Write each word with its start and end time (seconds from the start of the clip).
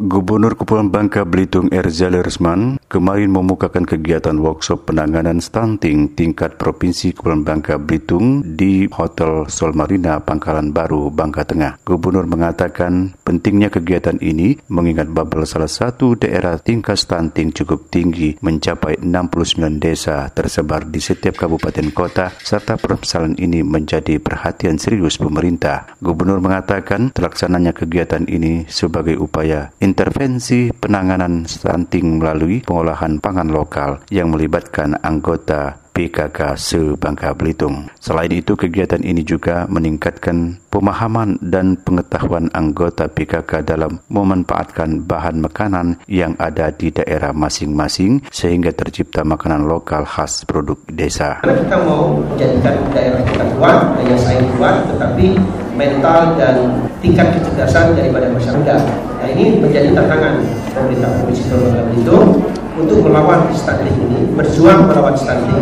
Gubernur 0.00 0.56
Kepulauan 0.56 0.88
Bangka 0.88 1.28
Belitung 1.28 1.68
Erzal 1.68 2.16
Resman 2.24 2.80
kemarin 2.88 3.28
memukakan 3.36 3.84
kegiatan 3.84 4.32
workshop 4.40 4.88
penanganan 4.88 5.44
stunting 5.44 6.16
tingkat 6.16 6.56
Provinsi 6.56 7.12
Kepulauan 7.12 7.44
Bangka 7.44 7.76
Belitung 7.76 8.40
di 8.56 8.88
Hotel 8.88 9.44
Solmarina 9.52 10.16
Pangkalan 10.24 10.72
Baru, 10.72 11.12
Bangka 11.12 11.44
Tengah. 11.44 11.84
Gubernur 11.84 12.24
mengatakan 12.24 13.12
pentingnya 13.30 13.70
kegiatan 13.70 14.18
ini 14.18 14.58
mengingat 14.66 15.06
Babel 15.06 15.46
salah 15.46 15.70
satu 15.70 16.18
daerah 16.18 16.58
tingkat 16.58 16.98
stunting 16.98 17.54
cukup 17.54 17.86
tinggi 17.86 18.34
mencapai 18.42 18.98
69 18.98 19.78
desa 19.78 20.26
tersebar 20.34 20.90
di 20.90 20.98
setiap 20.98 21.38
kabupaten 21.38 21.94
kota 21.94 22.34
serta 22.42 22.74
permasalahan 22.74 23.38
ini 23.38 23.62
menjadi 23.62 24.18
perhatian 24.18 24.82
serius 24.82 25.22
pemerintah. 25.22 25.94
Gubernur 26.02 26.42
mengatakan 26.42 27.14
terlaksananya 27.14 27.70
kegiatan 27.70 28.26
ini 28.26 28.66
sebagai 28.66 29.14
upaya 29.22 29.70
intervensi 29.78 30.74
penanganan 30.74 31.46
stunting 31.46 32.18
melalui 32.18 32.66
pengolahan 32.66 33.22
pangan 33.22 33.46
lokal 33.54 34.02
yang 34.10 34.34
melibatkan 34.34 34.98
anggota 35.06 35.78
PKK 36.00 36.56
se-Bangka 36.56 37.36
Belitung. 37.36 37.92
Selain 38.00 38.32
itu, 38.32 38.56
kegiatan 38.56 39.04
ini 39.04 39.20
juga 39.20 39.68
meningkatkan 39.68 40.56
pemahaman 40.72 41.36
dan 41.44 41.76
pengetahuan 41.76 42.48
anggota 42.56 43.04
PKK 43.04 43.68
dalam 43.68 44.00
memanfaatkan 44.08 45.04
bahan 45.04 45.44
makanan 45.44 46.00
yang 46.08 46.32
ada 46.40 46.72
di 46.72 46.88
daerah 46.88 47.36
masing-masing 47.36 48.24
sehingga 48.32 48.72
tercipta 48.72 49.28
makanan 49.28 49.68
lokal 49.68 50.08
khas 50.08 50.48
produk 50.48 50.80
desa. 50.88 51.44
Karena 51.44 51.68
kita 51.68 51.76
mau 51.84 52.16
menjadikan 52.16 52.76
daerah 52.96 53.20
kita 53.20 53.44
kuat, 53.60 53.78
daya 54.00 54.16
saing 54.16 54.48
kuat, 54.56 54.88
tetapi 54.88 55.36
mental 55.76 56.40
dan 56.40 56.80
tingkat 57.04 57.36
kecerdasan 57.36 57.92
daripada 57.92 58.32
masyarakat. 58.32 58.80
Nah 59.20 59.28
ini 59.28 59.60
menjadi 59.60 59.92
tantangan 59.92 60.40
pemerintah 60.72 61.12
Provinsi 61.20 61.44
Bangka 61.52 61.82
Belitung 61.92 62.40
untuk 62.80 63.04
melawan 63.04 63.52
stunting 63.52 63.96
ini, 64.08 64.20
berjuang 64.32 64.88
melawan 64.88 65.12
stunting 65.12 65.59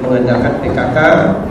mengandalkan 0.00 0.62
PKK 0.64 0.98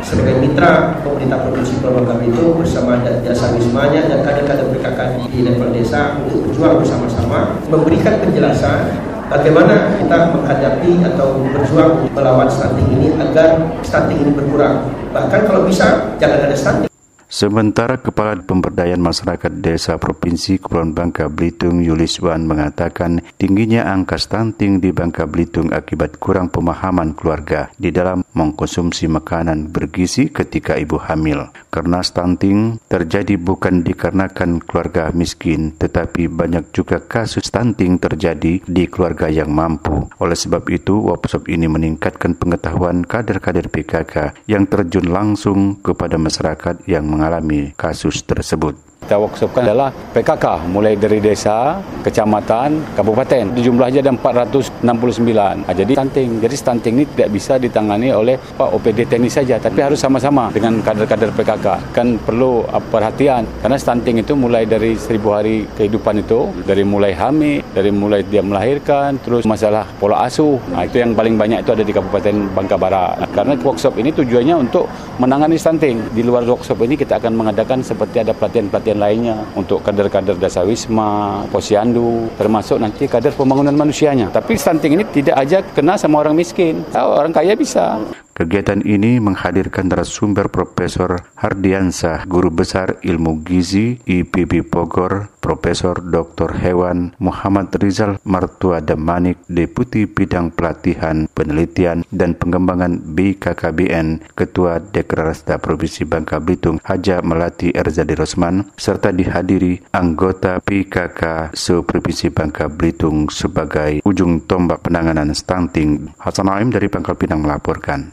sebagai 0.01 0.41
mitra 0.41 0.97
pemerintah 1.05 1.45
Provinsi 1.45 1.77
Pulau 1.77 2.01
Belitung 2.07 2.57
bersama 2.57 2.97
jasa 3.03 3.53
wismanya 3.53 4.09
dan 4.09 4.25
kader-kader 4.25 4.71
PKK 4.73 4.99
di 5.29 5.45
level 5.45 5.69
desa 5.75 6.17
untuk 6.25 6.49
berjuang 6.49 6.81
bersama-sama 6.81 7.61
memberikan 7.69 8.17
penjelasan 8.23 9.11
bagaimana 9.31 9.95
kita 9.95 10.17
menghadapi 10.35 10.91
atau 11.07 11.39
berjuang 11.55 12.11
melawan 12.11 12.51
stunting 12.51 12.87
ini 12.99 13.07
agar 13.15 13.63
stunting 13.79 14.27
ini 14.27 14.31
berkurang. 14.35 14.91
Bahkan 15.15 15.47
kalau 15.47 15.63
bisa 15.63 16.15
jangan 16.19 16.51
ada 16.51 16.57
stunting. 16.57 16.90
Sementara 17.31 17.95
Kepala 17.95 18.43
Pemberdayaan 18.43 18.99
Masyarakat 18.99 19.63
Desa 19.63 19.95
Provinsi 19.95 20.59
Kepulauan 20.59 20.91
Bangka 20.91 21.31
Belitung 21.31 21.79
Yulis 21.79 22.19
Wan 22.19 22.43
mengatakan 22.43 23.23
tingginya 23.39 23.87
angka 23.87 24.19
stunting 24.19 24.83
di 24.83 24.91
Bangka 24.91 25.23
Belitung 25.31 25.71
akibat 25.71 26.19
kurang 26.19 26.51
pemahaman 26.51 27.15
keluarga 27.15 27.71
di 27.79 27.87
dalam 27.87 28.27
mengkonsumsi 28.35 29.07
makanan 29.07 29.71
bergizi 29.71 30.27
ketika 30.27 30.75
ibu 30.75 30.99
hamil. 30.99 31.47
Karena 31.71 32.03
stunting 32.03 32.83
terjadi 32.91 33.39
bukan 33.39 33.79
dikarenakan 33.87 34.59
keluarga 34.59 35.07
miskin, 35.15 35.71
tetapi 35.79 36.27
banyak 36.27 36.75
juga 36.75 36.99
kasus 36.99 37.47
stunting 37.47 37.95
terjadi 37.95 38.59
di 38.59 38.83
keluarga 38.91 39.31
yang 39.31 39.55
mampu. 39.55 40.11
Oleh 40.19 40.35
sebab 40.35 40.67
itu, 40.67 40.99
workshop 40.99 41.47
ini 41.47 41.71
meningkatkan 41.71 42.35
pengetahuan 42.35 43.07
kader-kader 43.07 43.71
PKK 43.71 44.35
yang 44.51 44.67
terjun 44.67 45.07
langsung 45.07 45.79
kepada 45.79 46.19
masyarakat 46.19 46.83
yang 46.91 47.07
mengalami 47.07 47.71
kasus 47.79 48.19
tersebut 48.27 48.91
kita 49.11 49.17
workshopkan 49.17 49.67
adalah 49.67 49.89
PKK 49.91 50.71
mulai 50.71 50.95
dari 50.95 51.19
desa, 51.19 51.83
kecamatan, 51.99 52.95
kabupaten. 52.95 53.59
Jumlahnya 53.59 53.99
ada 54.05 54.13
469. 54.15 55.67
Nah, 55.67 55.73
jadi 55.75 55.91
stunting. 55.99 56.39
Jadi 56.39 56.55
stunting 56.55 56.93
ini 56.95 57.05
tidak 57.11 57.29
bisa 57.35 57.59
ditangani 57.59 58.15
oleh 58.15 58.39
Pak 58.39 58.71
OPD 58.71 59.11
teknis 59.11 59.35
saja, 59.35 59.59
tapi 59.59 59.83
harus 59.83 59.99
sama-sama 59.99 60.47
dengan 60.55 60.79
kader-kader 60.79 61.33
PKK. 61.35 61.60
Kan 61.95 62.21
perlu 62.21 62.67
perhatian 62.93 63.47
karena 63.61 63.77
stunting 63.79 64.21
itu 64.21 64.37
mulai 64.37 64.69
dari 64.69 64.93
seribu 64.99 65.33
hari 65.33 65.65
kehidupan 65.77 66.21
itu, 66.21 66.53
dari 66.67 66.85
mulai 66.85 67.17
hamil, 67.17 67.65
dari 67.73 67.89
mulai 67.89 68.21
dia 68.21 68.45
melahirkan, 68.45 69.17
terus 69.23 69.49
masalah 69.49 69.87
pola 69.97 70.27
asuh. 70.27 70.61
Nah, 70.69 70.85
itu 70.85 71.01
yang 71.01 71.17
paling 71.17 71.39
banyak 71.39 71.65
itu 71.65 71.71
ada 71.73 71.83
di 71.85 71.93
Kabupaten 71.93 72.35
Bangka 72.53 72.77
Barat. 72.77 73.13
Nah, 73.23 73.29
karena 73.33 73.53
workshop 73.57 73.97
ini 73.97 74.13
tujuannya 74.13 74.55
untuk 74.57 74.85
menangani 75.17 75.57
stunting. 75.57 76.13
Di 76.13 76.21
luar 76.21 76.45
workshop 76.45 76.77
ini 76.85 76.99
kita 76.99 77.17
akan 77.17 77.33
mengadakan 77.33 77.81
seperti 77.81 78.21
ada 78.21 78.33
pelatihan-pelatihan 78.35 78.81
pelatihan 78.81 78.99
lainnya 78.99 79.35
untuk 79.53 79.85
kader-kader 79.85 80.35
Dasa 80.41 80.65
Wisma, 80.65 81.45
Posyandu, 81.53 82.33
termasuk 82.35 82.81
nanti 82.81 83.05
kader 83.05 83.37
pembangunan 83.37 83.77
manusianya. 83.77 84.33
Tapi 84.33 84.57
stunting 84.57 84.97
ini 84.97 85.05
tidak 85.07 85.37
aja 85.37 85.61
kena 85.61 85.95
sama 85.95 86.19
orang 86.25 86.33
miskin, 86.33 86.81
orang 86.95 87.29
kaya 87.29 87.53
bisa. 87.53 88.01
Kegiatan 88.31 88.81
ini 88.87 89.19
menghadirkan 89.19 89.91
narasumber 89.91 90.47
Profesor 90.47 91.19
Hardiansah, 91.37 92.23
Guru 92.25 92.49
Besar 92.49 92.97
Ilmu 93.03 93.43
Gizi 93.43 93.99
IPB 94.07 94.65
Bogor, 94.65 95.29
Profesor 95.43 95.99
Dr. 95.99 96.55
Hewan 96.57 97.11
Muhammad 97.19 97.69
Rizal 97.77 98.17
Martua 98.23 98.79
Damanik, 98.79 99.41
Deputi 99.51 100.07
Bidang 100.07 100.55
Pelatihan, 100.55 101.27
Penelitian, 101.35 102.07
dan 102.09 102.33
Pengembangan 102.33 103.03
BKKBN, 103.13 104.33
Ketua 104.33 104.79
Deklarasta 104.79 105.59
Provinsi 105.61 106.07
Bangka 106.07 106.39
Belitung, 106.39 106.81
Haja 106.87 107.19
Melati 107.21 107.75
Erzadi 107.75 108.15
Rosman, 108.17 108.73
serta 108.79 109.13
dihadiri 109.13 109.83
anggota 109.91 110.63
PKK 110.63 111.51
se-Provinsi 111.51 112.33
Bangka 112.33 112.71
Belitung 112.71 113.27
sebagai 113.27 113.99
ujung 114.01 114.47
tombak 114.47 114.87
penanganan 114.87 115.35
stunting. 115.35 116.15
Hasan 116.17 116.49
Aim 116.49 116.73
dari 116.73 116.87
Pangkal 116.87 117.19
Pinang 117.19 117.45
melaporkan. 117.45 118.09